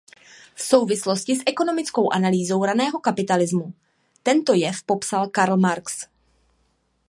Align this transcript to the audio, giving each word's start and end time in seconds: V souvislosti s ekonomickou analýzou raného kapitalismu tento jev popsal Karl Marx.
V 0.55 0.61
souvislosti 0.61 1.35
s 1.35 1.43
ekonomickou 1.45 2.13
analýzou 2.17 2.59
raného 2.69 2.97
kapitalismu 2.99 3.65
tento 4.27 4.51
jev 4.53 4.77
popsal 4.83 5.23
Karl 5.27 5.57
Marx. 5.65 5.85